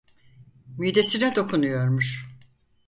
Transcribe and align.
Midesine 0.77 1.35
dokunuyormuş. 1.35 2.25